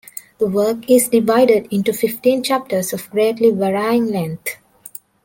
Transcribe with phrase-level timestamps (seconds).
[0.39, 4.57] The work is divided into fifteen chapters of greatly varying length.